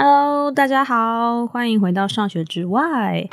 [0.00, 3.28] Hello，大家好，欢迎回到上学之外。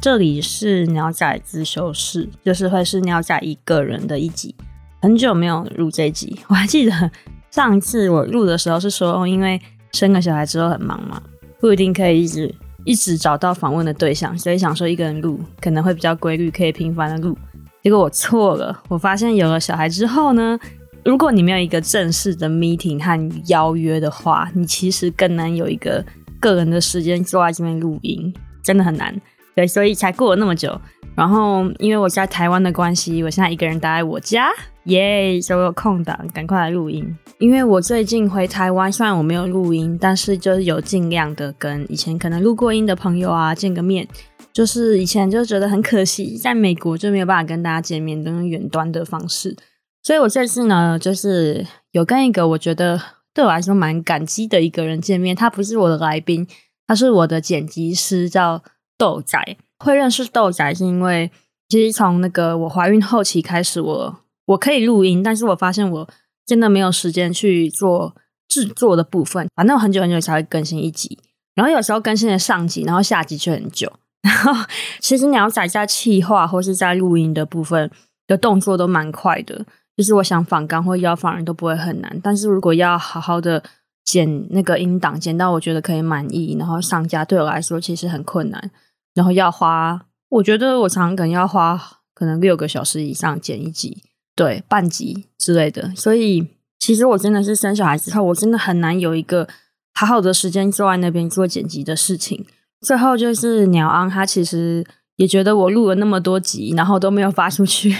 [0.00, 4.54] 这里是鸟仔自修室，就是会是鸟仔一个人的一集。
[5.02, 7.10] 很久没有录这集，我还记得
[7.50, 9.60] 上一次我录的时候是说，因为
[9.92, 11.20] 生个小孩之后很忙嘛，
[11.60, 12.54] 不一定可以一直
[12.86, 17.36] 一直找到访问的对象，所以想说一个人录可能会比较规律，可以频繁的录。
[17.82, 20.58] 结果我错了，我发现有了小孩之后呢。
[21.06, 26.04] 如果你没有一个正式的 meeting 和邀约的话，你其实更难有一个
[26.40, 29.14] 个人的时间坐在这边录音，真的很难。
[29.54, 30.76] 对，所以才过了那么久。
[31.14, 34.48] 然后因为我在台湾的关系，我现在一个人待在我家，
[34.86, 37.16] 耶，所以我有空档，赶快来录音。
[37.38, 44.04] 因为我最近回台湾，虽然我没有录音，但是就是有尽量的跟以前可能录过音的朋友啊见个面。
[44.52, 49.56] 就是以前就觉得很可惜，在美国就没有办法跟大家见面，都用远端的方式。
[50.06, 53.02] 所以我这次呢，就是有跟一个我觉得
[53.34, 55.34] 对我来说蛮感激的一个人见面。
[55.34, 56.46] 他不是我的来宾，
[56.86, 58.62] 他是我的剪辑师，叫
[58.96, 59.36] 豆仔。
[59.80, 61.32] 会认识豆仔是因为，
[61.68, 66.08] 其实从那个我怀孕后期开始我，我可以录音，但是我发现我
[66.46, 68.14] 真的没有时间去做
[68.46, 69.48] 制作的部分。
[69.56, 71.18] 反正我很久很久才会更新一集，
[71.56, 73.92] 然后有时候更新了上集，然后下集却很久。
[74.22, 74.52] 然后
[75.00, 77.90] 其实鸟仔在企划或是在录音的部分
[78.28, 79.66] 的动作都蛮快的。
[79.96, 83.62] 就是我想访纲或要反人都不会很难，但是如果要好好的
[84.04, 88.70] 剪那个音档，剪到我觉得可以满意，然后上架对我来说其实很困难，
[89.14, 91.80] 然后要花，我觉得我常常可能要花
[92.12, 94.02] 可能六个小时以上剪一集，
[94.34, 95.90] 对，半集之类的。
[95.96, 96.46] 所以
[96.78, 99.48] 其实我真的是生小孩之后，我真的很难有一个
[99.94, 102.44] 好好的时间坐在那边做剪辑的事情。
[102.82, 104.86] 最后就是鸟昂，他其实
[105.16, 107.96] 也觉得我录了那么多集，然后都没有发出去。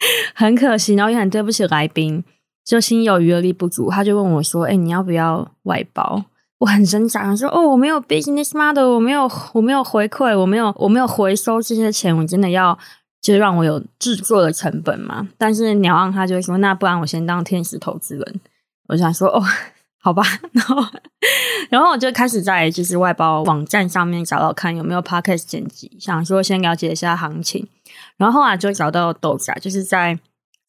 [0.34, 2.22] 很可惜，然后也很对不起来宾，
[2.64, 3.90] 就心有余而力不足。
[3.90, 6.24] 他就问我说：“哎、你要不要外包？”
[6.58, 12.78] 我很挣扎，说：“哦，我没有 business model，我没有，我没有回馈，我没有，我没有回收这些钱，我真的要
[13.20, 18.40] 就是让我有制作的成本嘛。”但是鸟昂他就说：“那不然我先当天使投资人。”
[18.88, 19.42] 我想说：“哦。
[20.00, 20.22] ”好吧，
[20.54, 20.76] 然后，
[21.68, 27.66] 然后我就开始在就是外包网站上面找到看有没有 podcast 剪辑，想说先了解一下行情，
[28.18, 30.18] 然后后来就找到豆仔，就是在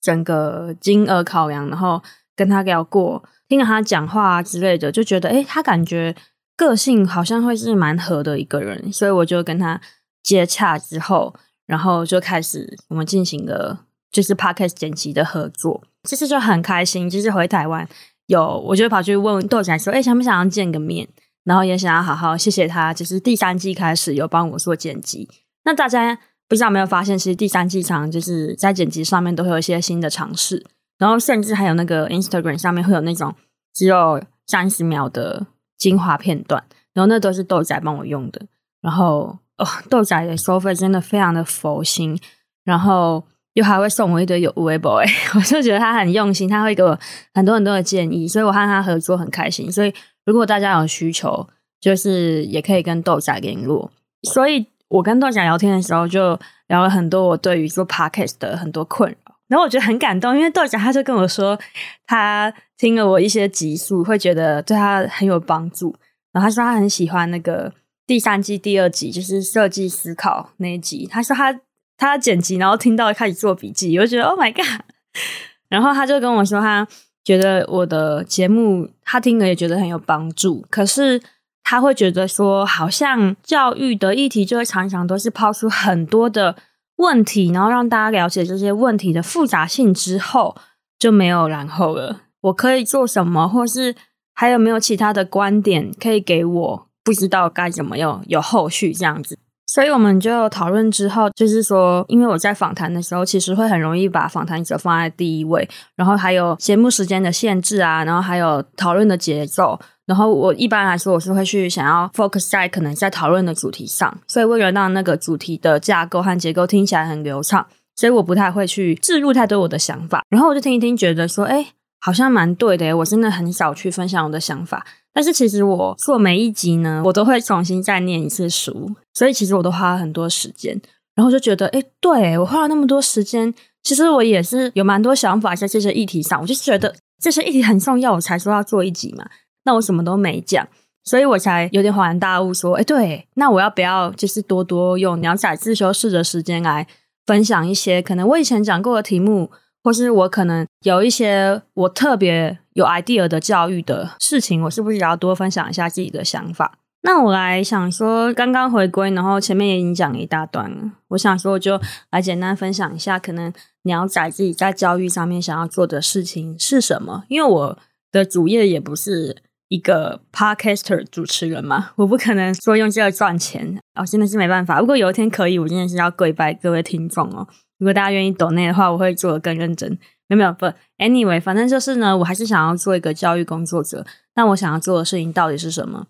[0.01, 2.01] 整个金额考量，然后
[2.35, 6.15] 跟他聊过，听了他讲话之类的，就觉得诶，他感觉
[6.55, 9.81] 个性好像会是蛮合的一个人，所以我就跟他
[10.23, 17.87] 接洽之后，然后就开始我们进行了就是 podcast 剪辑的合作，其实就很开心，就是回台湾。
[18.27, 21.07] 有，我就跑去问豆仔说：“哎、想不想要见个面？
[21.45, 25.27] 然后也想要好好谢谢他，就是第三季开始有帮我做剪辑。
[25.63, 30.65] 那大家不知道有没有发现，其实第三季常就是在剪辑上面都会有一些新的尝试，
[30.97, 33.33] 然后甚至还有那个 Instagram 上面会有那种
[33.73, 36.61] 只有三十秒的精华片段，
[36.93, 38.41] 然后那都是豆仔帮我用的。
[38.81, 42.19] 然后哦，豆仔的收费真的非常的佛心，
[42.65, 43.23] 然后。
[43.53, 45.03] 又还会送我一堆有 Weibo，，
[45.35, 46.97] 我就觉得他很用心，他会给我
[47.33, 49.69] 很多很多的建议，所以我和他合作很开心。
[49.69, 49.91] 所以
[50.23, 51.45] 如果大家有需求，
[51.81, 53.91] 就是也可以跟豆仔联络。
[54.21, 59.35] 所以我跟豆仔聊天的时候，就聊了很多我对于做 podcast 的很多困扰。
[59.47, 61.57] 然后我觉得很感动，因为豆仔他就跟我说，
[62.05, 65.95] 他听了我一些集数，会觉得对他很有帮助。
[66.33, 67.73] 然后他说他很喜欢那个
[68.05, 71.07] 第三季第二集，就是设计思考那一集。
[71.09, 71.59] 他说他。
[72.01, 74.83] 他剪辑，然后听到开始做笔记，我就觉得 Oh my God！
[75.67, 76.87] 然后他就跟我说，他
[77.25, 81.21] 觉得我的节目他听了也觉得很有帮助，可是
[81.63, 86.55] 他会觉得说，好像教育的议题就会常常都是抛出很多的
[86.95, 90.55] 问题，然后让大家了解这些问题的复杂性之后
[90.97, 92.21] 就没有然后了。
[92.41, 93.95] 我可以做什么，或是
[94.33, 96.87] 还有没有其他的观点可以给我？
[97.03, 99.37] 不知道该怎么样有后续这样子。
[99.71, 117.63] 所以我们就讨论之后，就是说，因为我在访谈的时候，其实会很容易把访谈者放在第一位，然后还有节目时间的限制啊，然后还有讨论的节奏，然后我一般来说我是会去想要 focus 在可能在讨论的主题上，所以为了让那个主题的架构和结构听起来很流畅，
[117.95, 121.67] 所以我不太会去置入太多我的想法，然后我就听一听，觉得说，哎，
[121.99, 124.83] 好像蛮对的，我真的很少去分享我的想法。
[125.13, 130.79] 但是其实我做每一集呢，我都会重新再念一次书，所以其实我都花了很多时间，
[131.15, 133.53] 然后就觉得，哎，对，我花了那么多时间，
[133.83, 139.25] 其实我也是有蛮多想法在这些议题上，我就觉得这些议题很重要，我才说要做一集嘛。
[139.65, 140.67] 那我什么都没讲，
[141.03, 146.87] 所以我才有点恍然大悟，说，哎，对，那我要不要就是多多用鸟仔自修室的时间来
[147.25, 149.51] 分享一些可能我以前讲过的题目，
[149.83, 156.77] 或是我可能有一些我特别有 idea 的教育的事情，我是不是也要多分享一下自己的想法？
[157.01, 160.91] 那我来想说，刚刚回归，然后前面也已经讲了一大段了。
[161.09, 161.79] 我想说，我就
[162.11, 163.51] 来简单分享一下，可能
[163.83, 167.23] 鸟仔自己在教育上面想要做的事情是什么？
[167.27, 167.77] 因为我
[168.11, 169.37] 的主业也不是
[169.67, 174.79] 一个 podcaster 主持人嘛，我不可能说用这个赚钱哦，真的是没办法。
[174.79, 177.47] 如果有一天可以，我真的是要跪拜各位听众哦。
[177.77, 179.97] 如果大家愿意懂内的话，我会做得更认真。
[180.29, 180.65] 没有没有不
[181.03, 184.05] ，anyway，反正就是呢，我还是想要做一个教育工作者。
[184.35, 186.05] 那我想要做的事情到底是什么？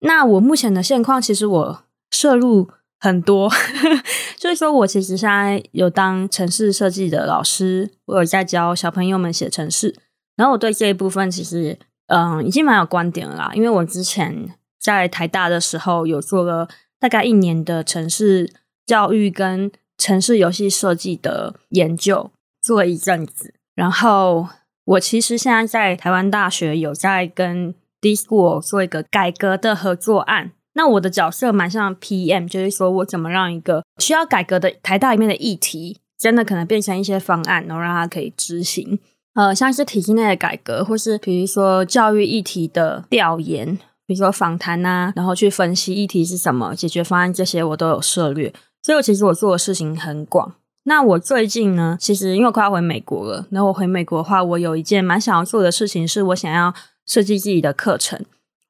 [0.00, 1.82] 那我目前的现况，其实我
[2.12, 2.70] 涉入
[3.00, 3.50] 很多，
[4.38, 9.94] 就是说我其实现在有当城市设计的老师，我有在教小朋友们写城市，
[10.36, 11.76] 然后我对这一部分其实
[12.06, 16.68] 嗯已经蛮有观点了啦，因为我之前在台大的时候有做了
[17.00, 18.52] 大概一年的城市
[18.86, 22.30] 教育跟城市游戏设计的研究，
[22.68, 24.46] 做一阵子，然后
[24.84, 38.98] 我其实现在在台湾大学有在跟 DISCO 做一个改革的合作案，那我的角色蛮像 PM，就是说我怎么让一个需要改革的台大里面的议题，真的可能变成一些方案，然后让它可以执行。
[39.32, 48.52] 呃，像是体制内的改革，或是比如说教育议题的调研，比如说访谈啊，然后去分析议题是什么，解决方案这些我都有涉略。
[48.82, 50.52] 所以其实我做的事情很广。
[50.88, 56.74] 那我最近呢，其实因为快要回美国了，然后我回美国的话，我有一件蛮想要做的事情，是我想要。
[57.08, 58.22] 设计自己的课程，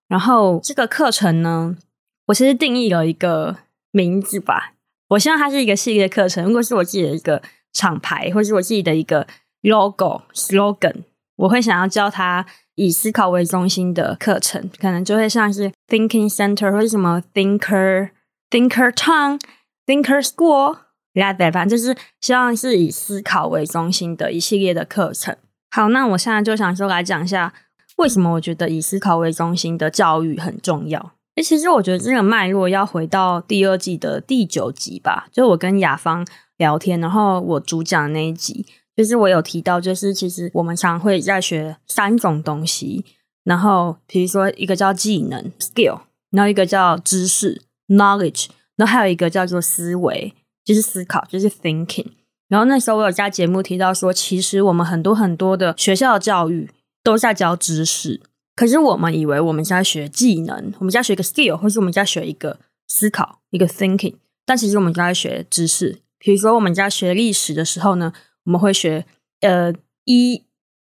[0.07, 1.77] 然后这个课程呢，
[2.27, 3.57] 我其实定义了一个
[3.91, 4.75] 名字吧。
[5.09, 7.43] 我希望它是一个系列课程，如果是我自己的一个
[7.73, 9.27] 厂牌，或是我自己的一个
[9.63, 11.03] logo slogan，
[11.35, 18.11] 我会想要叫它以思考为中心的课程，可能就会像是 Thinking Center 或者什么 Thinker
[18.49, 19.41] Thinker Town
[19.85, 20.79] Thinker School，
[21.15, 25.37] 对对，反正就是希望是以思考为中心的一系列的课程。
[25.71, 27.53] 好，那我现在就想说来讲一下。
[27.97, 31.15] 为什么我觉得以思考为中心的教育很重要？
[31.35, 36.25] 诶，其实我觉得这个脉络要回到第二季的第九集吧，就我跟雅芳
[36.59, 38.65] 聊天，然后我主讲的那一集，
[38.97, 43.05] 就是我有提到，就是其实我们常会在学三种东西，
[43.43, 48.47] 然后比如说一个叫技能 skill，然后一个叫知识 knowledge，
[48.77, 50.33] 然后还有一个叫做思维，
[50.69, 52.09] 就是思考，就是 thinking。
[52.49, 56.71] 然后那时候我有在节目提到说，其实我们很多很多的学校的教育。
[57.05, 58.21] 都在教知识，
[58.55, 64.17] 可是我们以为我们在学技能，我们在学一个 skill，或是我们在学一个思考，一个 thinking。
[64.45, 66.01] 但其实我们在学知识。
[66.19, 68.13] 比如说我们在学历史的时候呢，
[68.45, 69.07] 我们会学
[69.41, 69.73] 呃
[70.05, 70.45] 一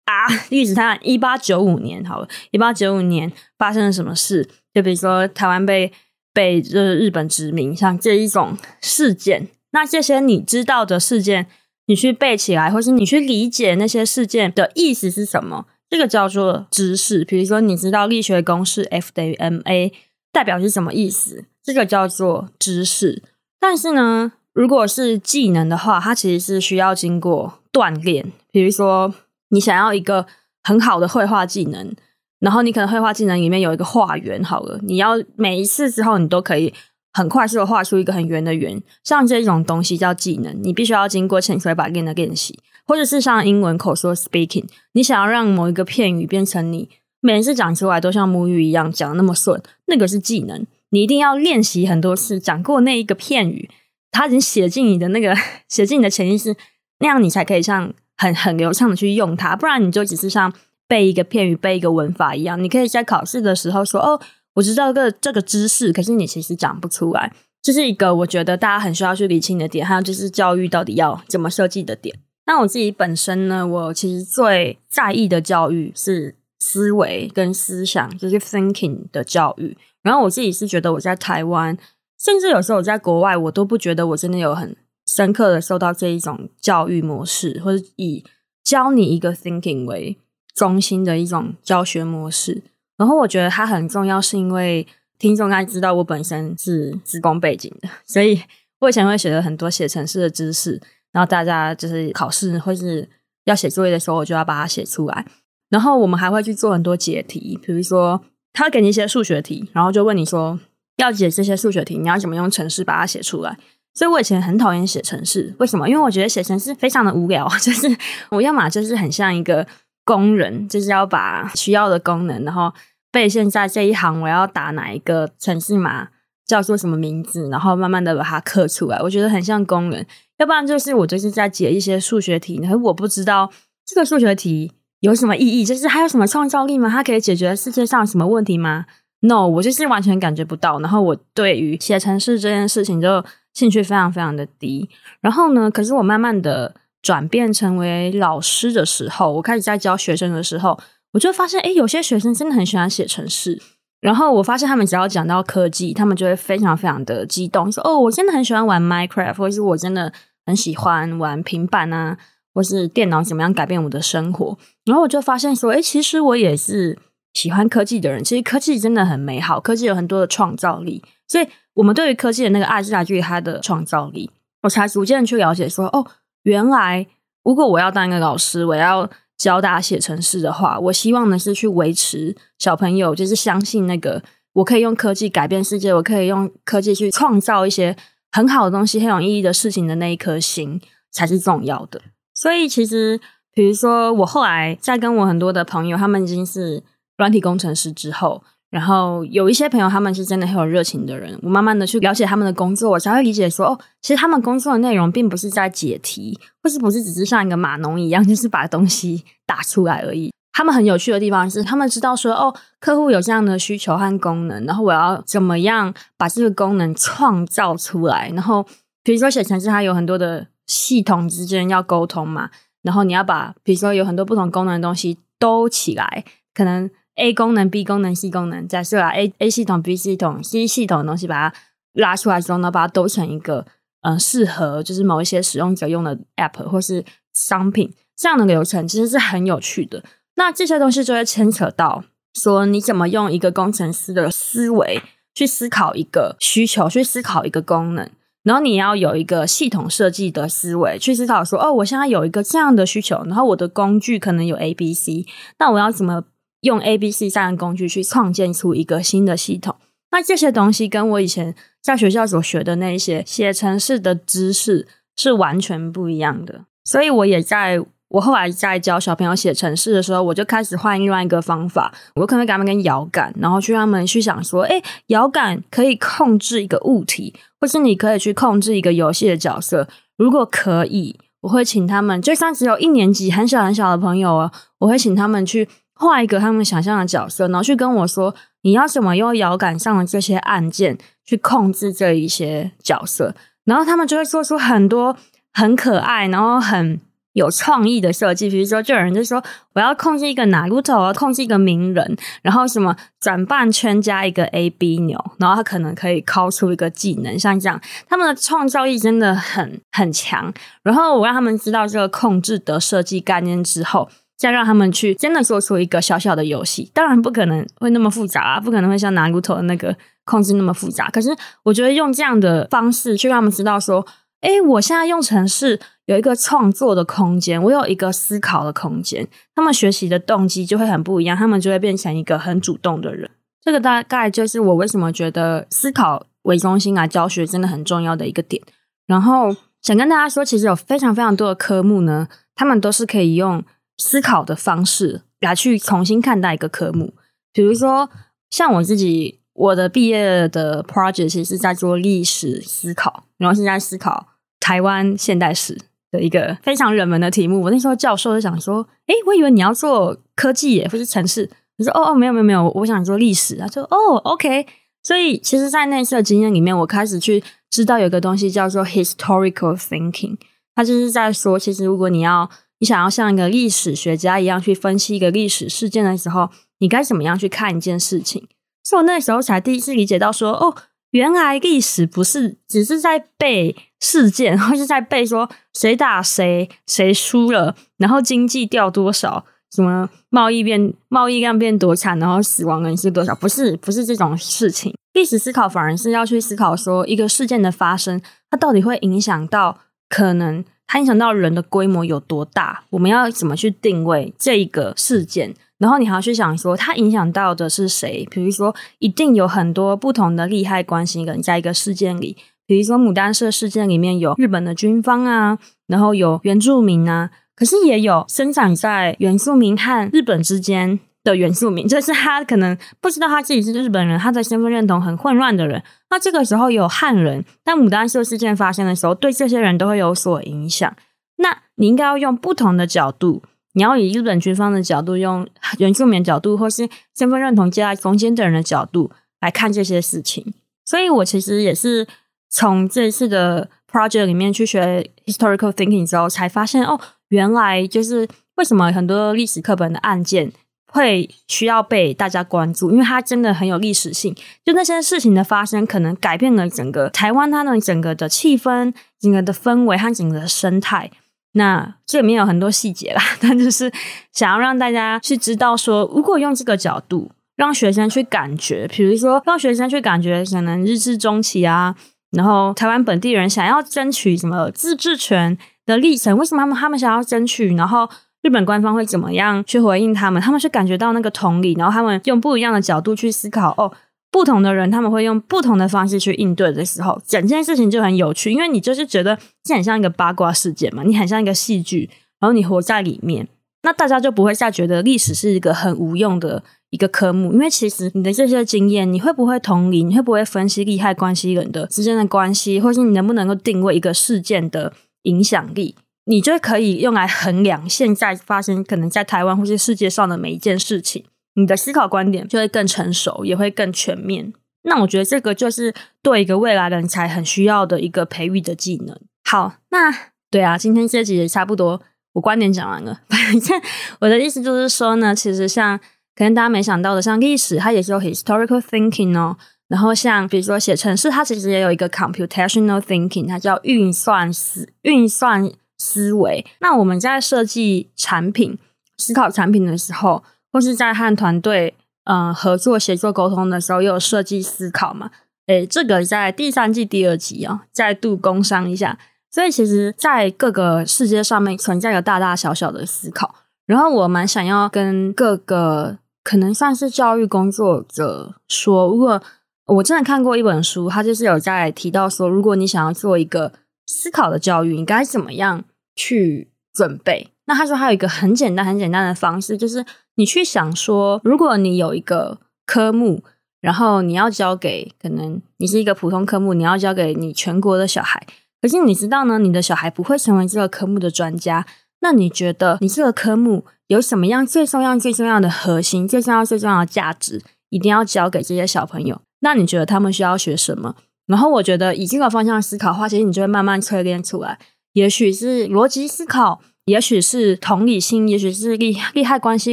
[0.07, 4.49] 啊历史它一八九五年好了，一八九五年发生了什么事？
[4.73, 5.93] 就比如说台湾被
[6.33, 9.49] 被就是日本殖民，像这一种事件。
[9.77, 11.49] 那这些你知道的事件，
[11.85, 15.67] 你去背起来，或是你去理解那些事件的意思是什么？
[15.91, 19.93] 这个叫做知识，比如说你知道力学公式 F 等于 ma
[20.33, 21.45] 代表是什么意思？
[21.63, 23.23] 这个叫做知识。
[23.61, 28.33] 但是呢，如果是技能的话，它其实是需要经过锻炼。
[28.51, 29.15] 比如说，
[29.51, 30.27] 你想要一个
[30.63, 31.95] 很好的绘画技能，
[32.41, 36.73] 然后你可能绘画技能里面有一个画圆，好了，你要每一次之后你都可以
[37.17, 42.59] 很快速的画出一个很圆的圆，像这种东西叫技能，你必须要经过千锤百炼的练习。
[42.87, 46.91] 或者是像英文口说 speaking，你想要让某一个片语变成你
[47.21, 50.67] 每次讲出来都像母语一样讲那么顺，那个是技能。
[50.91, 53.71] 你一定要练习很多次，讲过那一个片语，
[54.13, 55.35] 它已经写进你的那个
[55.69, 56.55] 写进你的潜意识，
[57.01, 59.57] 那样你才可以像很很流畅的去用它。
[59.57, 60.53] 不然你就只是像
[60.87, 62.63] 背一个片语、背一个文法一样。
[62.63, 64.21] 你可以在考试的时候说：“哦，
[64.57, 67.33] 我知道个这个知识。”可是你其实讲不出来。
[67.63, 69.87] 这是一个我觉得大家很需要去理清的点。
[69.87, 72.17] 还有就是教育到底要怎么设计的点。
[72.47, 79.77] 那我自己本身呢，我其实最在意的教育是思维跟思想，就是 thinking 的教育。
[80.03, 81.77] 然后我自己是觉得我在台湾，
[82.21, 88.25] 甚至有时候我在国外，我都不觉得我真的有很深刻的受到这一种教育模式，或者以
[88.63, 90.17] 教你一个 thinking 为
[90.55, 92.63] 中心的一种教学模式。
[92.97, 94.87] 然后我觉得它很重要，是因为
[95.19, 98.41] 听众应该知道我本身是职工背景的，所以
[98.81, 100.81] 我以前会学了很多写程式的知识。
[101.13, 103.09] 然后大家就是考试或是
[103.45, 105.25] 要写作业的时候，我就要把它写出来。
[105.71, 108.23] 然后我们还会去做很多解题，比如说
[108.53, 110.61] 他会给你一些数学题，然后就问你说
[110.97, 113.57] 要解这些数学题，你要怎么用程式把它写出来。
[113.95, 115.89] 所以我以前很讨厌写程式，为什么？
[115.89, 117.89] 因为我觉得写程式非常的无聊， 就是
[118.29, 119.67] 我要么就是很像一个
[120.07, 122.73] 工人，就是要把需要的功能，然后
[123.11, 126.09] 背现在这一行我要打哪一个程式码，
[126.47, 128.99] 叫做什么名字，然后慢慢的把它刻出来。
[129.03, 130.07] 我觉得很像工人，
[130.39, 133.51] 要不然就是我就是在解一些数学题，然后我不知道
[133.85, 136.89] 这个数学题有什么意义，就是还有什么创造力吗？
[136.89, 138.87] 它可以解决世界上什么问题吗
[139.21, 140.79] ？No，我就是完全感觉不到。
[140.79, 144.89] 然后我对于写程式这件事情就兴趣非常非常的低。
[145.21, 150.79] 然后呢，可是我慢慢的转变成为老师的时候，我开始在教学生的时候，
[151.13, 153.61] 我就发现，诶，有些学生真的很喜欢写程式。
[154.01, 160.13] 然后我发现他们只要讲到科技，他们就会非常非常的激动，说：“哦，我真的很喜欢玩 Minecraft，或是我真的
[160.45, 162.19] 很喜欢玩平板啊，
[162.53, 166.99] 或是电脑怎么样改变我的生活。”然后我就发现说：“诶，其实我也是
[167.33, 168.23] 喜欢科技的人。
[168.23, 171.03] 其实科技真的很美好，科技有很多的创造力。
[171.27, 174.31] 所以，我们对于科技的那个爱是来自于它的创造力。
[174.63, 176.07] 我才逐渐去了解说：哦，
[176.51, 177.07] 原来
[177.45, 184.23] 如果我要当一个老师，我要。”教大家写程式的话，我希望的是去维持小朋友，就是相信那个
[184.55, 187.95] 我可以用科技改变世界，我可以用科技去创造一些
[188.33, 190.81] 很好的东西、很有意义的事情的那一颗心
[191.13, 192.01] 才是重要的。
[192.33, 193.21] 所以，其实
[193.53, 196.83] 比如说，我后来在跟我很多的朋友，他们已经是
[197.19, 198.43] 软体工程师之后。
[198.77, 201.39] 然后有一些朋友，他们是真的很有热情的人。
[201.43, 210.31] 我慢慢的去了解他们的工作，我才会理解说，哦，其实他们工作的内容并不是在解题，或是不是只是像一个码农一样，就是把东西打出来而已。
[210.53, 218.31] 他们很有趣的地方是，他们知道说，哦，客户有这样的需求和功能，然后我要怎么样把这个功能创造出来。
[218.35, 218.67] 然后
[219.03, 222.51] 比如说写程式，它有很多的系统之间要沟通嘛，
[222.83, 226.91] 然后你要把比如说有很多不同功能的东西兜起来，可能。
[227.17, 231.57] A 功能、B 功能、C 功能，假设啊，A A 系统、B 系统、C 系统的东西，把它
[231.95, 233.67] 拉出来之后呢，把它都成一个
[234.03, 240.05] 嗯、适合就是某一些使用者用的 App 或是商品这样的流程，其实是很有趣的。
[240.37, 242.05] 那这些东西就会牵扯到
[242.35, 245.03] 说，你怎么用一个工程师的思维
[245.35, 248.09] 去思考一个需求，去思考一个功能，
[248.45, 255.27] 然后你要有一个系统设计的思维去思考说，哦，我现在有一个这样的需求，然后我的工具可能有 A、B、C，
[255.59, 256.23] 那我要怎么？
[256.63, 259.77] 用 A、B、C 三个工具去创建出一个新的系统，
[260.11, 266.65] 那这些东西跟我以前在学校所学的那些写程式的知识是完全不一样的。
[266.85, 271.93] 所以，我也在我后来在教小朋友写程式的时候，我就开始换另外一个方法。
[272.15, 279.89] 我可能给他们跟摇杆，然后去他们去想说：诶，摇杆可以控制一个物体，或是你可以去控制一个游戏的角色。
[280.17, 285.69] 如果可以，我会请他们，就算只有一年级很小很小的朋友哦，我会请他们去。
[285.99, 293.35] 画一个他们想象的角色，然后去跟我说，你要怎么用摇杆上的这些按键去控制这一些角色，
[293.65, 295.17] 然后他们就会做出很多
[295.55, 297.01] 很可爱，然后很
[297.33, 298.51] 有创意的设计。
[298.51, 310.53] 比如说，就有人就说，我要控制一个 Naruto，我要控制一个名人，然后什么转半圈加一个 A B 钮，然后他可能可以敲出一个技能，像这样，他们的创造力真的很很强。
[310.83, 314.11] 然后我让他们知道这个控制的设计概念之后。
[314.37, 321.09] 再让他们去真的做出一个小小的游戏，当然不可能会那么复杂啊，不可能会像拿骨头的那个控制那么复杂。
[321.11, 324.07] 可是我觉得用这样的方式去让他们知道说，
[324.43, 333.31] 诶，我现在用程式有一个创作的空间，我有一个思考的空间，他们学习的动机就会很不一样，他们就会变成一个很主动的人。
[333.65, 338.63] 这个大概就是我为什么觉得思考为中心来教学真的很重要的一个点。
[339.07, 343.65] 然后想跟大家说，其实有非常非常多的科目呢，他们都是可以用。
[343.99, 347.15] 思考的方式来去重新看待一个科目，
[347.53, 348.11] 比如说
[348.51, 354.29] 像我自己，我的毕业的 project 其实是在做历史思考，然后是在思考
[354.61, 355.79] 台湾现代史
[356.11, 357.63] 的一个非常热门的题目。
[357.63, 361.49] 我那时候教授就想说：“诶，我以为你要做科技耶，或是城市。”
[361.79, 364.67] 我说：“哦哦，没有没有没有，我想做历史。”他说：“哦，OK。”
[365.03, 370.37] 所以其实，在那次的经验里面，我开始去知道有个东西叫做 historical thinking，
[370.75, 378.47] 他就是在说，其实如果你要你想要像一个历史学家一样去分析一个历史事件的时候，你该怎么样去看一件事情？
[378.85, 380.77] 所以我那时候才第一次理解到说，哦，
[381.13, 394.95] 原来历史不是只是在背事件，或是在背说谁打谁，谁输了，然后经济掉多少，什么贸易变贸易量变多惨，然后死亡人数多少，不是不是这种事情。
[395.15, 399.79] 历史思考反而是要去思考说，一个事件的发生，它到底会影响到
[400.11, 400.63] 可能。
[400.87, 402.85] 它影响到人的规模有多大？
[402.91, 405.55] 我们要怎么去定位这一个事件？
[405.79, 408.27] 然后你还要去想说，它影响到的是谁？
[408.31, 412.37] 比如说，一定有很多不同的利害关系人在一个事件里。
[412.67, 425.83] 比如说，牡丹社事件里面有日本的军方啊，然后有原住民啊，可是也有生长在原住民和日本之间的原住民，就是他可能不知道他自己是日本人，他的身份认同很混乱的人。
[426.11, 430.97] 那这个时候有汉人，但牡丹社事件发生的时候，对这些人都会有所影响。
[431.39, 433.43] 那你应该要用不同的角度，
[433.75, 435.47] 你要以日本军方的角度，用
[435.79, 440.55] 原住民角度，或是身份认同介在中间的人的角度来看这些事情。
[440.85, 442.07] 所以我其实也是
[442.49, 450.53] 从这次的 project 里面去学 historical thinking 之后，才发现哦，原来就是为什么很多历史课本的案件
[450.97, 454.35] 会需要被大家关注，因为它真的很有历史性。
[454.65, 461.11] 就那些事情的发生，可能改变了整个台湾它的整个的气氛、整个的氛围和整个的生态。
[461.53, 463.93] 那这里面有很多细节啦， 但就是
[464.33, 471.95] 想要让大家去知道说，如果用这个角度让学生去感觉，比如说让学生去感觉，可能日治中期啊，
[472.31, 478.09] 然后台湾本地人想要争取什么自治权的历程，为什么他们他们想要争取，然后
[478.47, 483.93] 日本官方会怎么样去回应他们，他们是感觉到那个同理，然后他们用不一样的角度去思考哦。
[484.31, 493.49] 不同的人，他们会用不同的方式去应对的时候，整件事情就很有趣，因为你就是觉得这很像一个八卦事件嘛，你很像一个戏剧，然后你活在里面，
[493.83, 505.97] 那大家就不会再觉得历史是一个很无用的一个科目，因为其实你的这些经验，你会不会同理，你会不会分析利害关系人的之间的关系，或是你能不能够定位一个事件的影响力，
[506.27, 511.25] 你就可以用来衡量现在发生可能在台湾或是世界上的每一件事情。
[511.55, 514.53] 你的思考观点就会更成熟，也会更全面。
[514.83, 519.19] 那我觉得这个就是对一个未来人才很需要的一个培育的技能。
[519.45, 520.13] 好，那
[520.51, 522.03] 对啊，今天这集也差不多，
[522.35, 523.21] 我观点讲完了。
[523.29, 523.81] 反正
[524.21, 525.99] 我的意思就是说呢，其实像
[526.35, 529.57] 可能大家没想到的，像历史它也是有 historical thinking 哦。
[529.89, 536.65] 然后像比如说写程式，它其实也有一个 computational thinking，它叫运算思运算思维。
[536.81, 538.79] 那我们在设计产品、
[539.19, 545.31] 思考产品的时候，或是在和团队嗯合作、协作、沟通的时候，又有设计思考嘛？
[545.67, 549.19] 诶，这个在第三季第二集、哦，再度工商一下。
[549.51, 553.55] 所以其实，在各个世界上面存在有大大小小的思考。
[553.87, 559.41] 然后我蛮想要跟各个可能算是教育工作者说，如果
[559.87, 563.73] 我真的看过一本书，它就是有在提到说，如果你想要做一个
[564.07, 567.49] 思考的教育，你该怎么样去准备？
[567.67, 570.05] 那他说还有一个很简单、很简单的方式，就是
[570.37, 573.43] 你去想说，如果你有一个科目，
[573.81, 578.47] 然后你要教给可能你是一个普通科目，你要教给你全国的小孩，
[578.81, 581.85] 可是你知道呢，你的小孩不会成为这个科目的专家。
[582.21, 589.41] 那你觉得你这个科目有什么样最重要、最重要的核心、最重要、最重要的价值，一定要教给这些小朋友？
[589.61, 591.17] 那你觉得他们需要学什么？
[591.47, 594.79] 然后我觉得以这个方向思考的话，其实你就会慢慢淬炼出来，
[595.13, 596.81] 也许是逻辑思考。
[597.07, 599.93] 也许是同理心，也许是利利害关系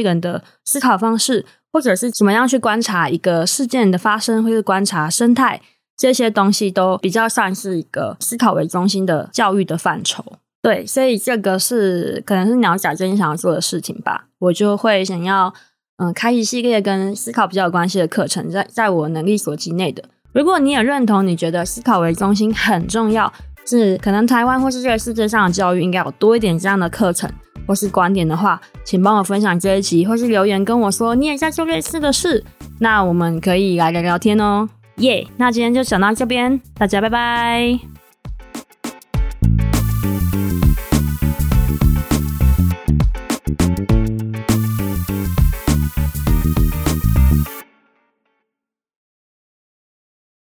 [0.00, 5.62] 人的思考方式，或者是怎么样去观察一个事件的发生，或是观察生态，
[5.96, 10.24] 这些东西都比较算是一个思考为中心的教育的范畴。
[10.60, 14.26] 对，所以这个是可能是鸟仔真想要做的事情吧。
[14.40, 15.54] 我就会想要
[15.98, 20.02] 嗯，开一系列跟思考比较有关系的课程，在在我能力所及内的。
[20.34, 23.32] 如果你也认同，你觉得思考为中心很重要。
[23.66, 27.30] 是可能台湾或是这个世界上的教育应该有多一点这样的课程
[27.66, 32.44] 或是观点的话，请帮我分享这一集，或是留言跟我说你也在做类似的事，
[32.78, 35.26] 那我们可以来聊聊天哦，耶！
[35.38, 38.03] 那今天就讲到这边，大家拜拜。